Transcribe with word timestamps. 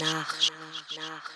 nach, 0.00 0.34
nach, 0.96 1.30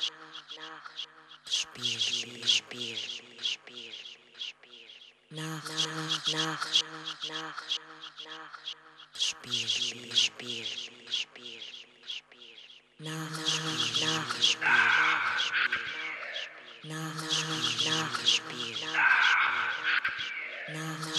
Spiel, 1.45 1.99
Spiel, 1.99 2.47
Spiel, 2.47 2.97
Spiel, 3.42 3.92
Spiel, 4.38 4.91
nach, 5.31 5.65
nach, 5.65 6.29
nach, 6.33 6.67
nach, 7.29 7.63
Spiel, 9.14 9.68
Spiel, 9.68 10.14
Spiel, 10.14 10.64
Spiel, 11.11 11.61
Spiel, 12.06 12.59
nach, 12.98 13.30
nach, 13.30 13.50
nach, 14.00 14.43
Spiel, 14.43 14.68
nach, 16.84 17.14
nach, 17.14 17.44
nach, 17.84 18.26
Spiel, 18.26 18.76
nach, 20.68 20.98
nach, 20.98 21.18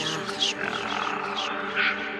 nach, 0.00 0.40
Spiel. 0.40 2.11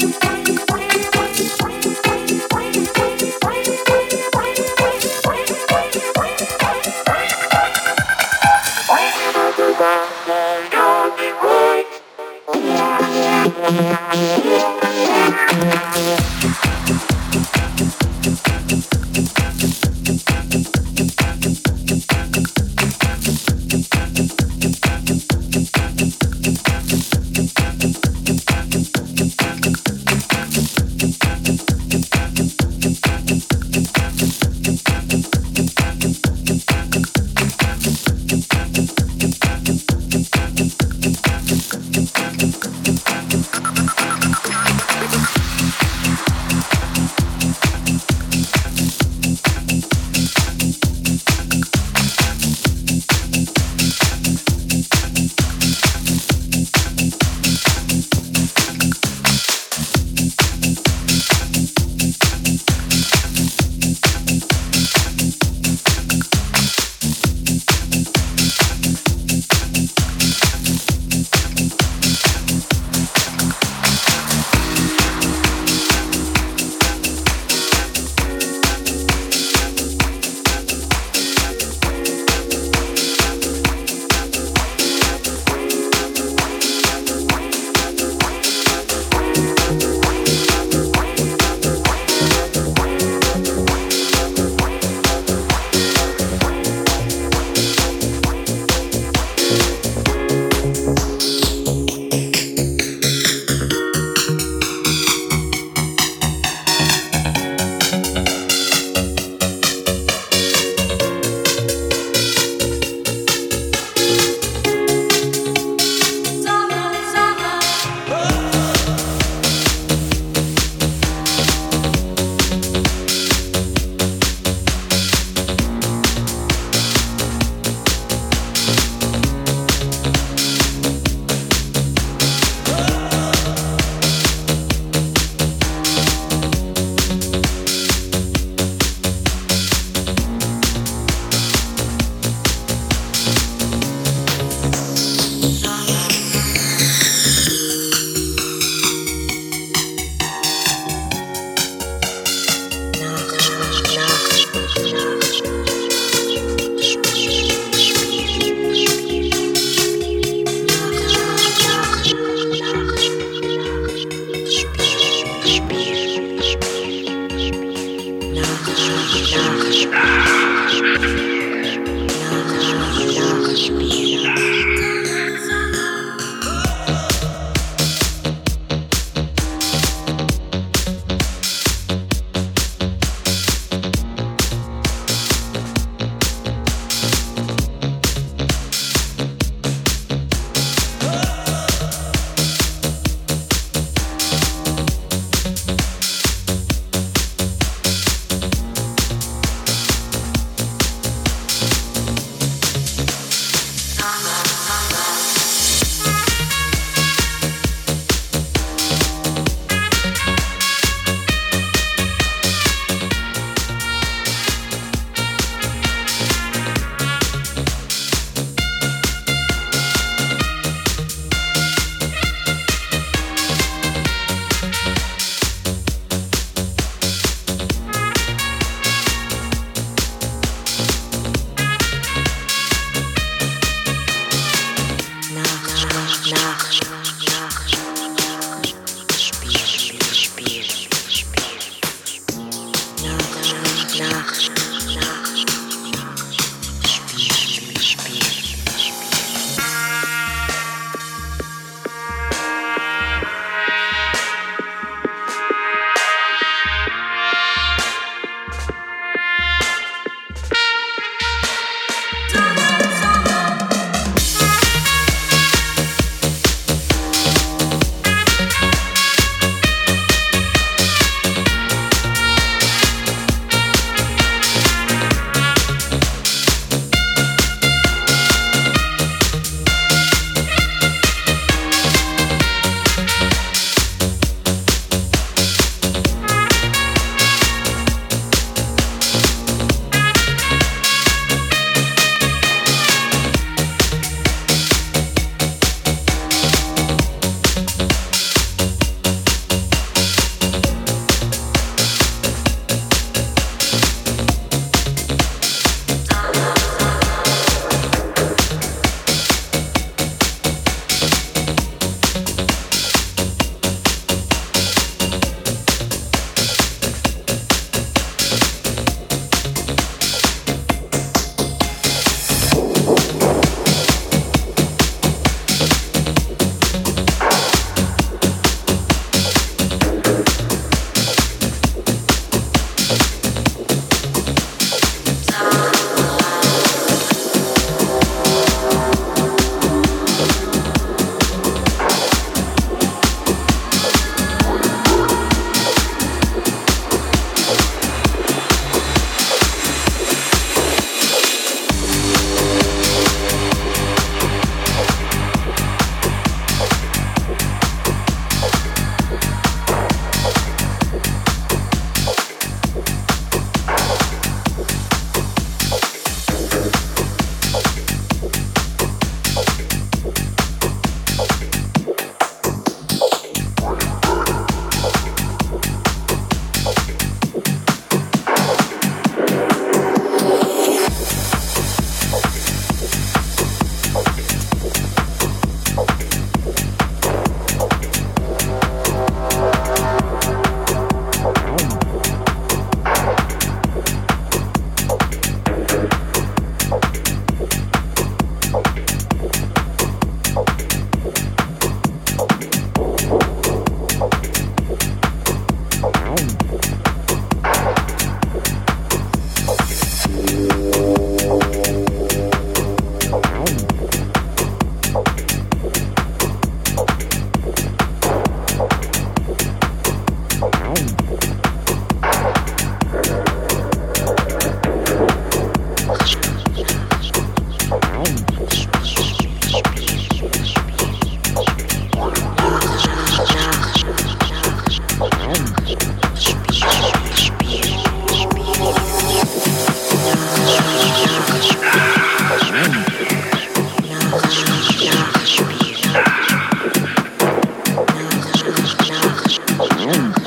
Thank 0.00 0.22
you. 0.22 0.37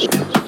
Thank 0.01 0.35
you. 0.35 0.40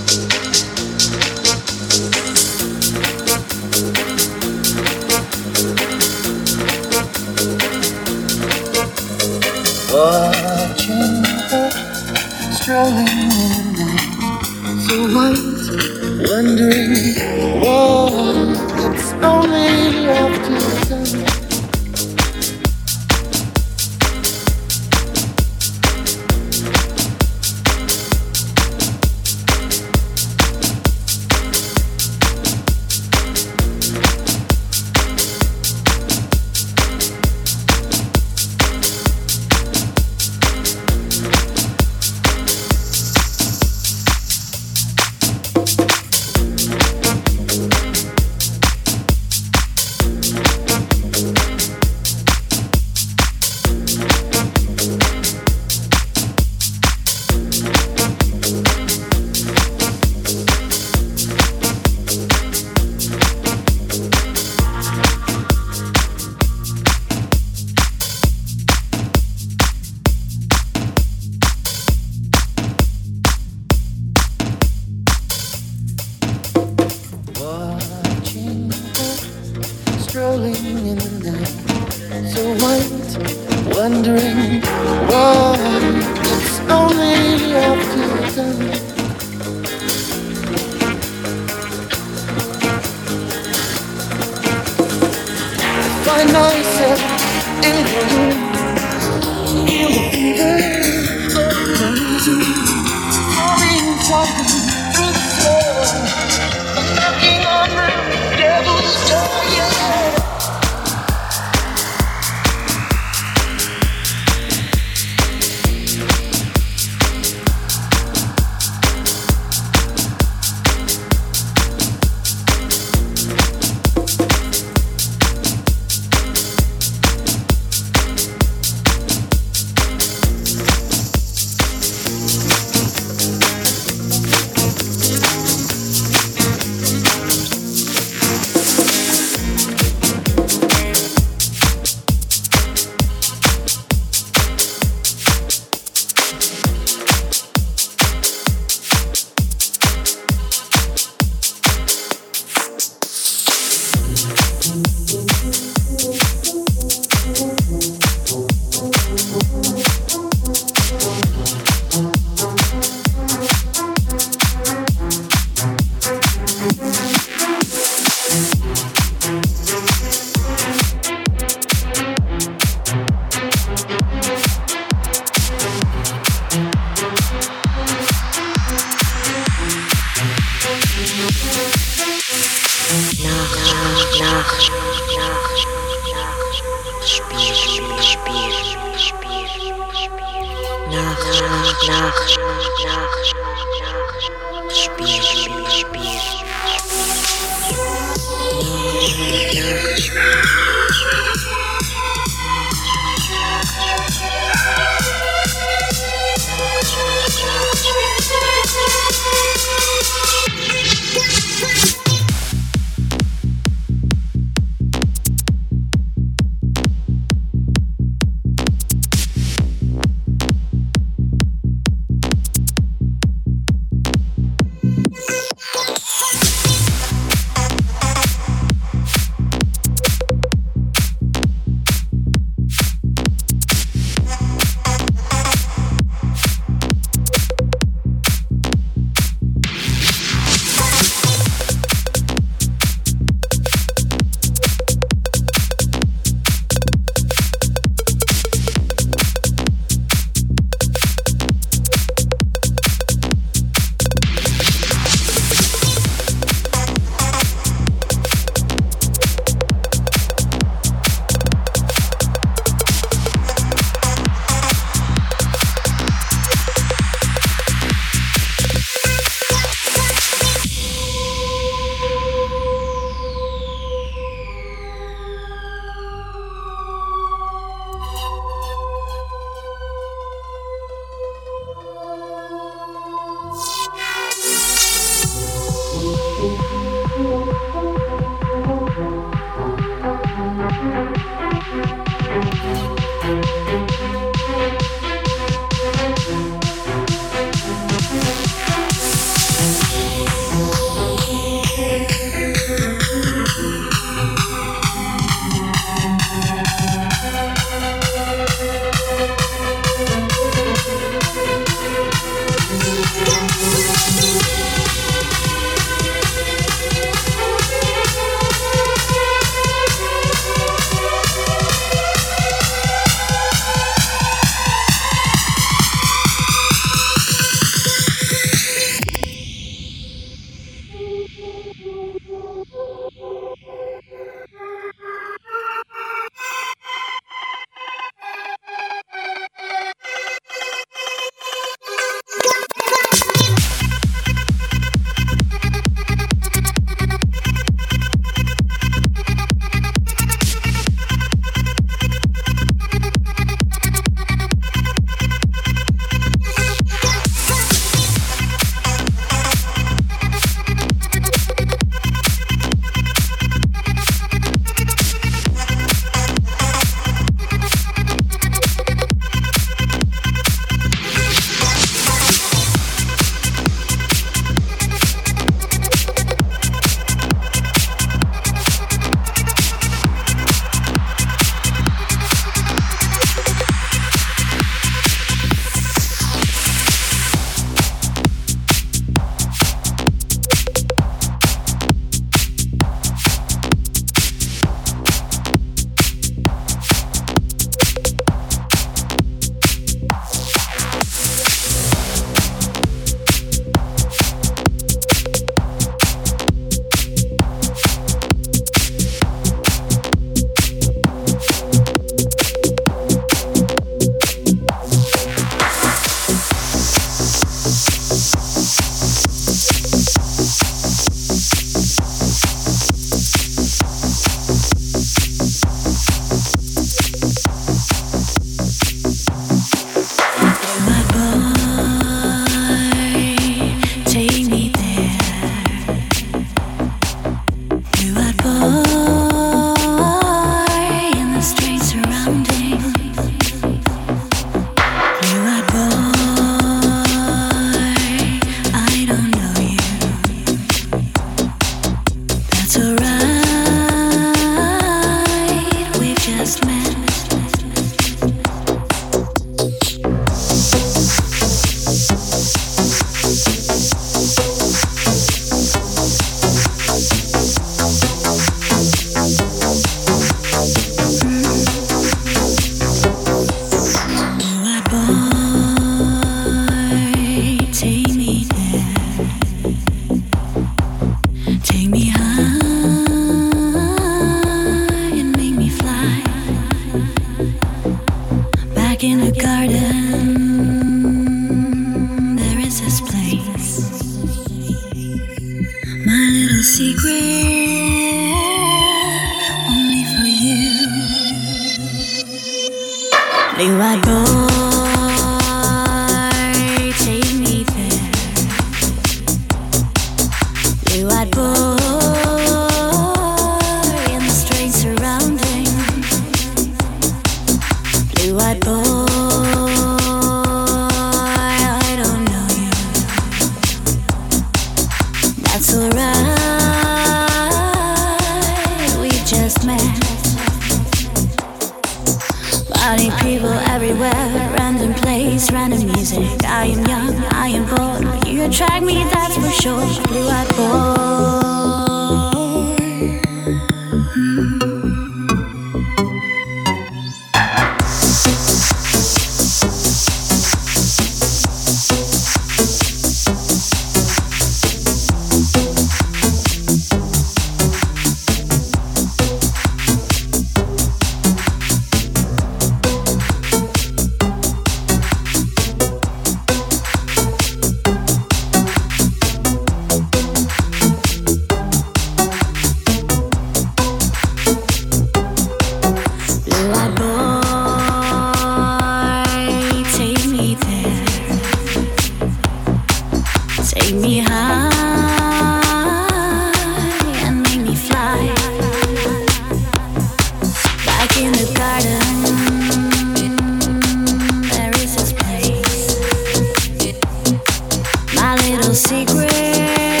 Yeah. 599.61 600.00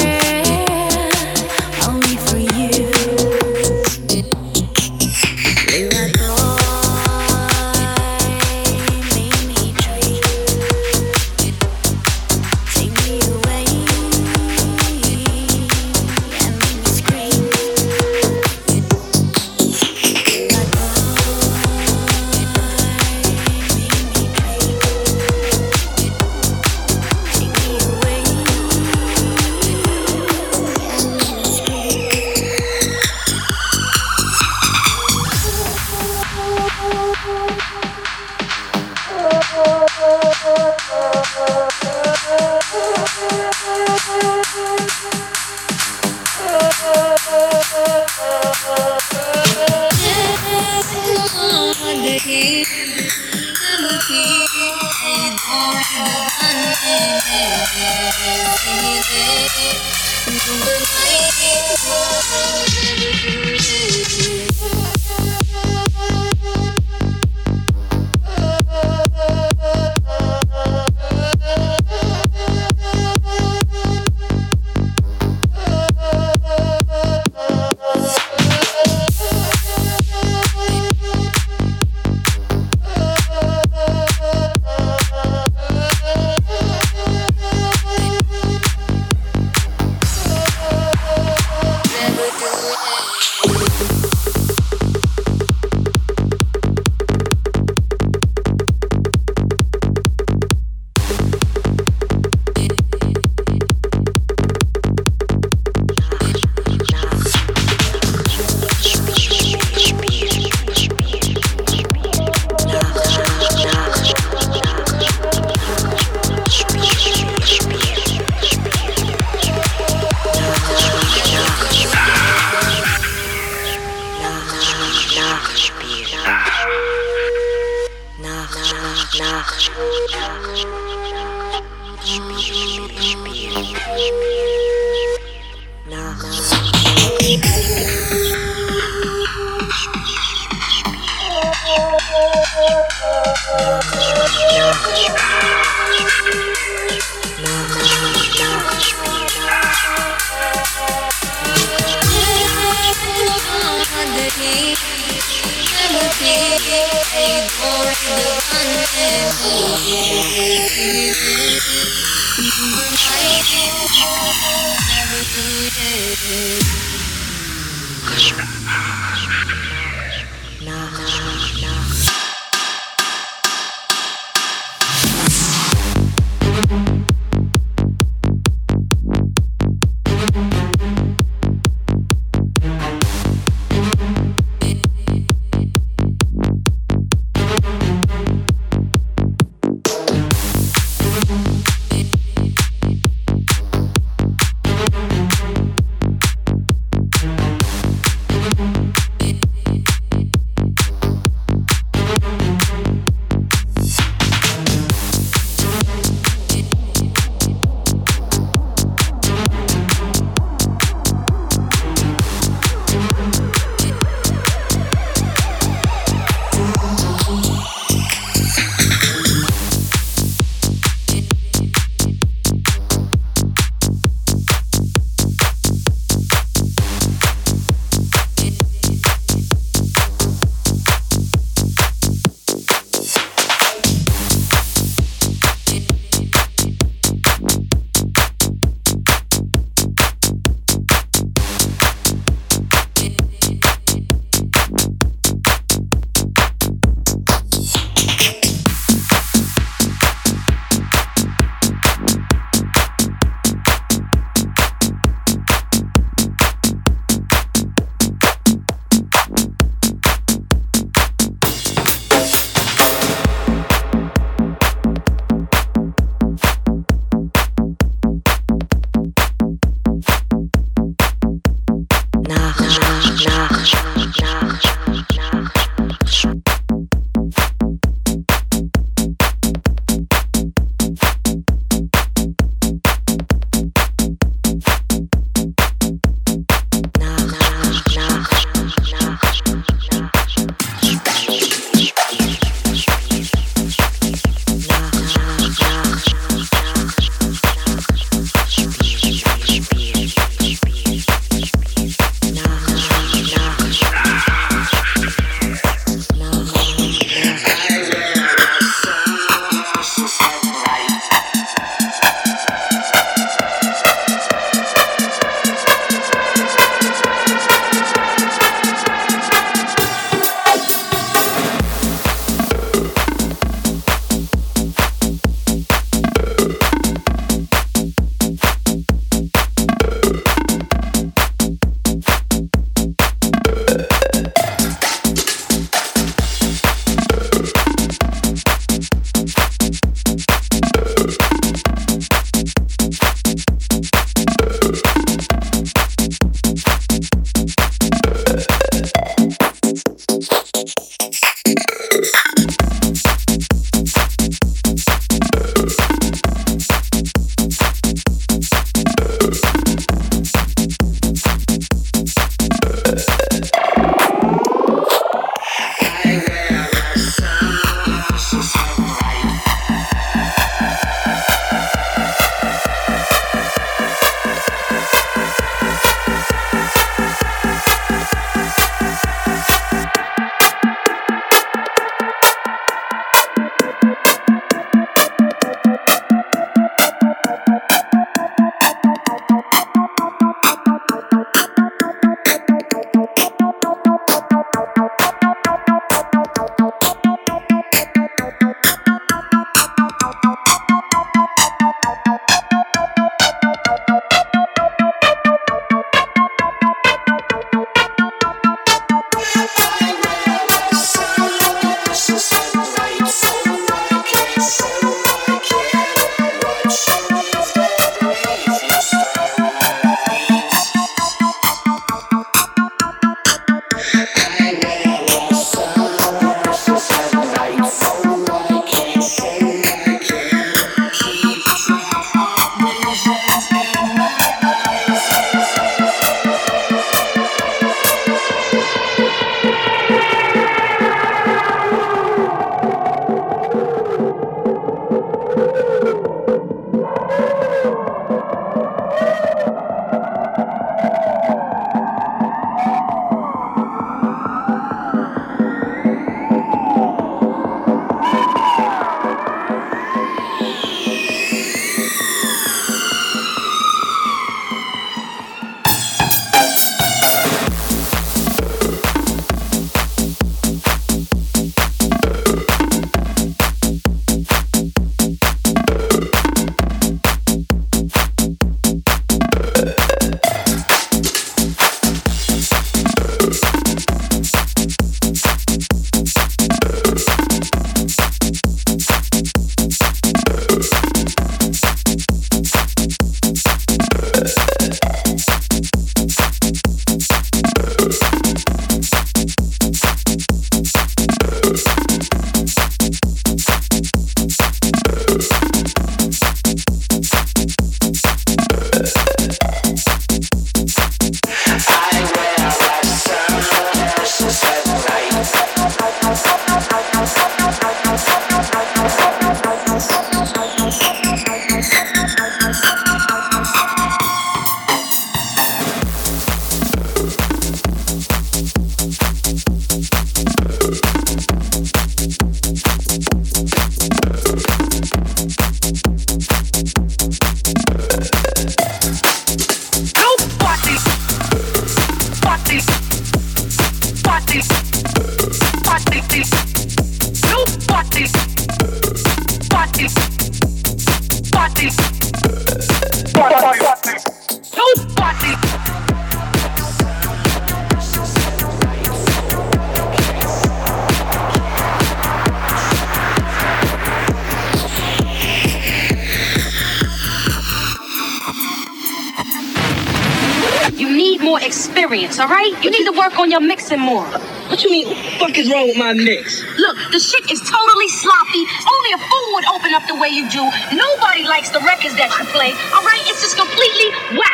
Mixing 573.71 573.85
more. 573.85 574.05
What 574.49 574.63
you 574.63 574.69
mean? 574.69 574.87
What 574.87 574.97
the 574.97 575.11
fuck 575.19 575.37
is 575.37 575.51
wrong 575.51 575.67
with 575.67 575.77
my 575.77 575.93
mix? 575.93 576.43
Look, 576.57 576.77
the 576.91 576.99
shit 576.99 577.31
is 577.31 577.39
totally 577.39 577.87
sloppy. 577.87 578.43
Only 578.67 578.91
a 578.93 578.99
fool 578.99 579.27
would 579.33 579.45
open 579.47 579.73
up 579.73 579.87
the 579.87 579.95
way 579.95 580.09
you 580.09 580.29
do. 580.29 580.43
Nobody 580.75 581.23
likes 581.23 581.49
the 581.49 581.61
records 581.63 581.95
that 581.95 582.11
you 582.19 582.25
play, 582.35 582.51
all 582.75 582.83
right? 582.83 583.01
It's 583.07 583.21
just 583.21 583.37
completely. 583.37 584.17
Whack. 584.17 584.30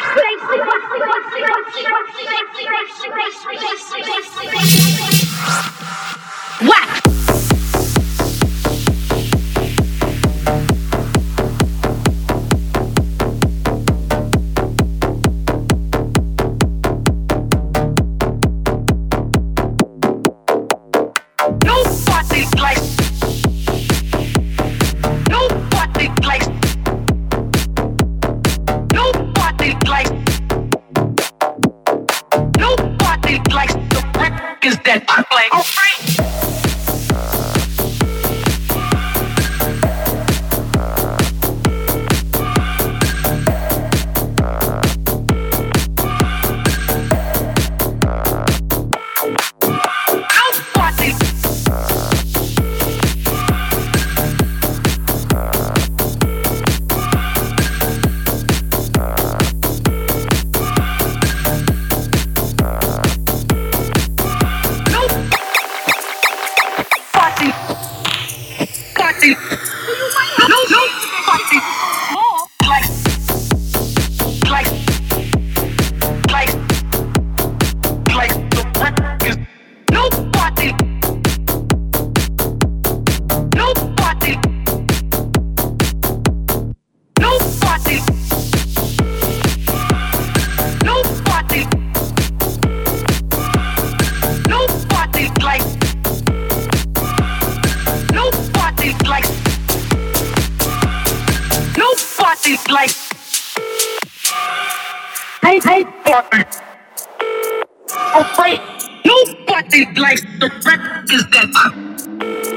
Nobody 109.77 110.01
likes 110.01 110.21
the 110.39 110.49
records 110.65 111.29
that 111.29 111.51
I. 111.53 111.69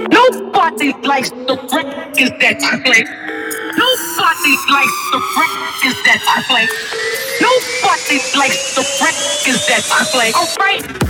Nobody 0.08 0.92
likes 1.06 1.28
the 1.28 1.54
is 2.16 2.30
that 2.40 2.60
play. 2.82 3.04
Nobody 3.76 4.54
likes 4.72 4.96
the 5.12 5.20
is 5.84 5.96
that 6.06 6.20
play. 6.48 6.66
Nobody 7.44 8.18
likes 8.38 8.74
the 8.74 8.84
records 9.04 9.66
that 9.68 9.84
I 9.92 10.04
play. 10.08 10.32
Alright. 10.32 11.09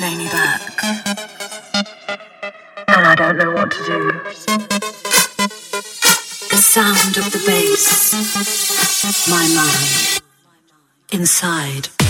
Lay 0.00 0.16
me 0.16 0.28
back. 0.28 0.60
And 2.88 3.06
I 3.06 3.14
don't 3.14 3.36
know 3.38 3.52
what 3.52 3.70
to 3.70 3.84
do. 3.84 4.12
The 6.50 6.56
sound 6.56 7.16
of 7.16 7.32
the 7.32 7.42
bass, 7.46 9.28
my 9.28 9.46
mind, 9.54 10.22
inside. 11.12 12.07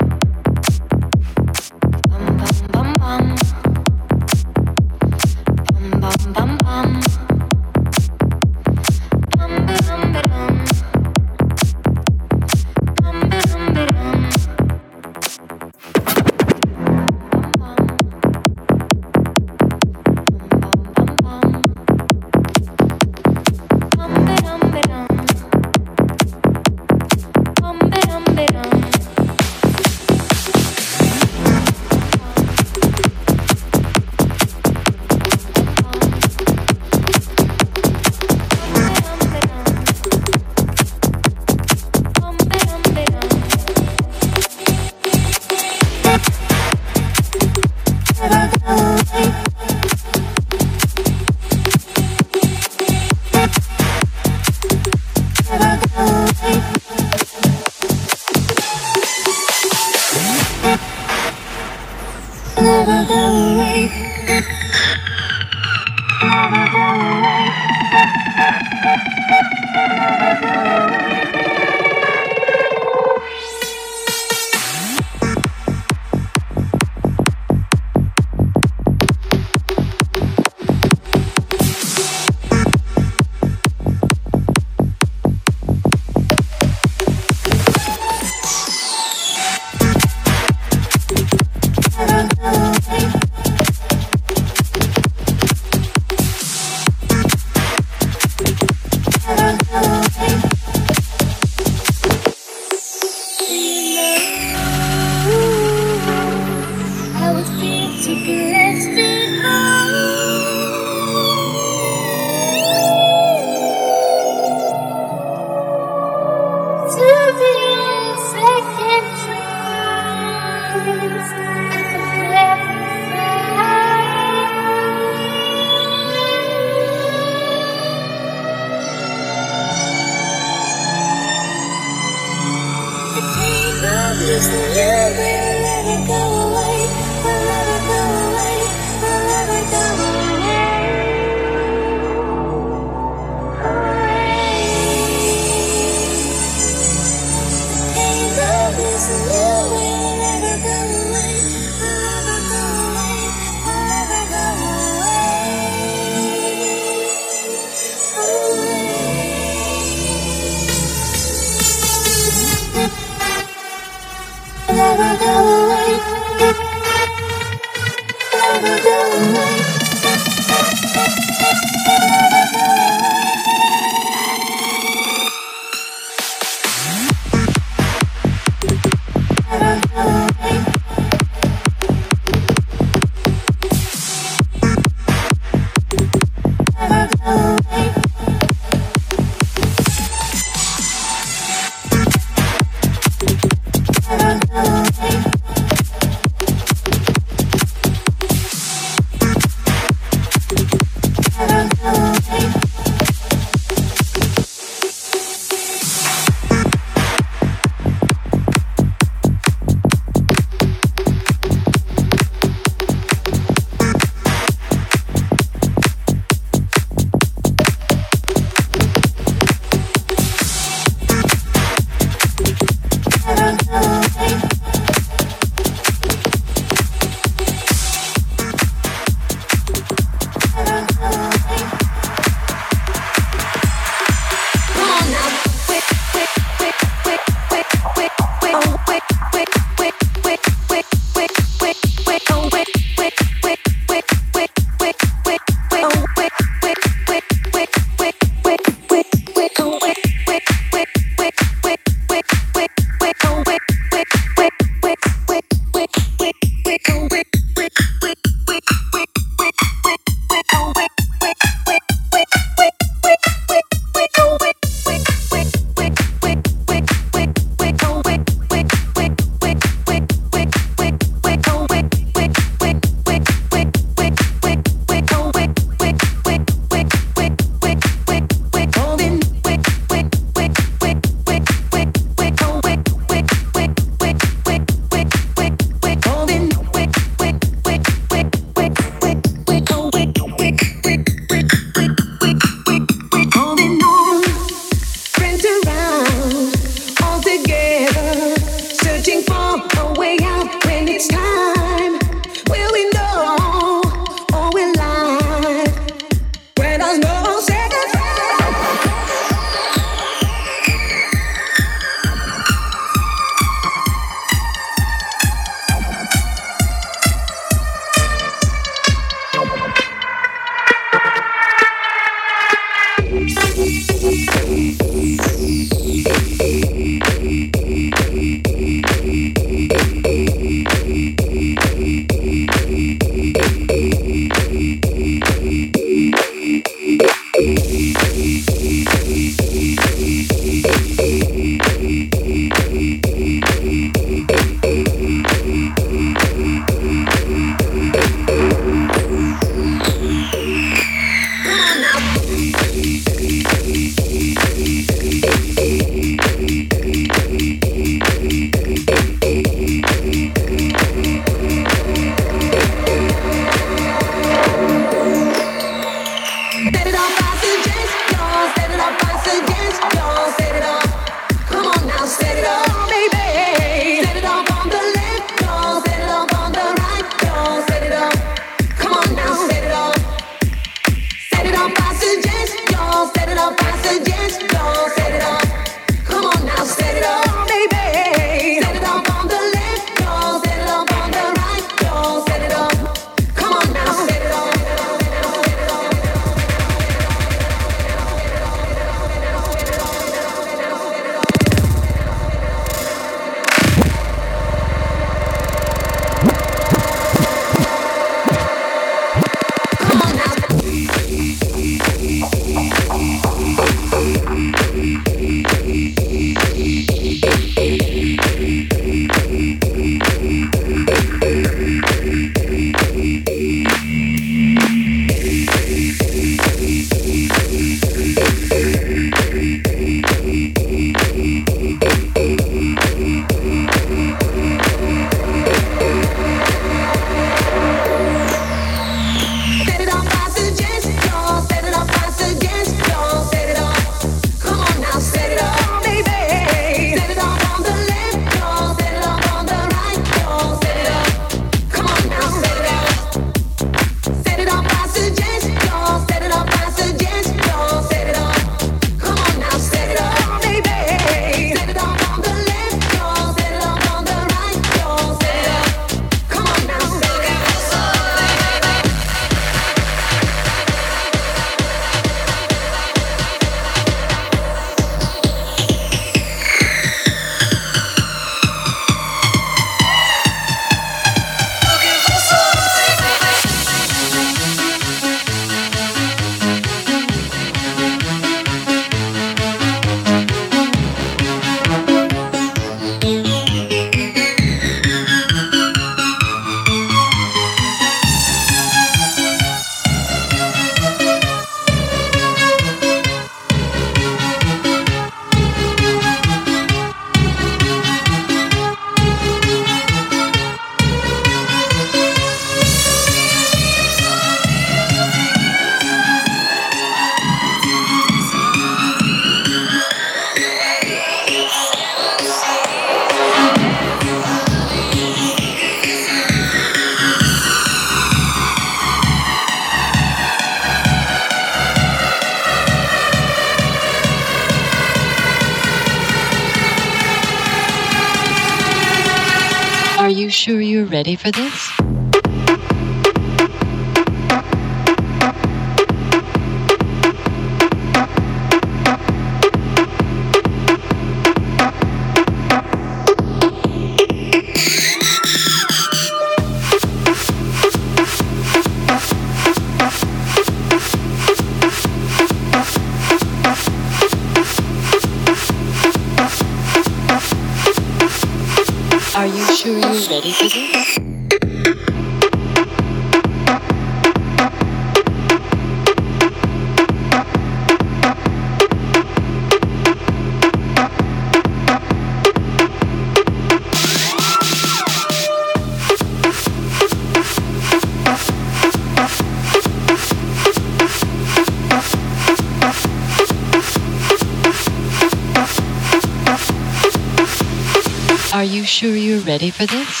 Ready 599.25 599.51
for 599.51 599.65
this? 599.65 600.00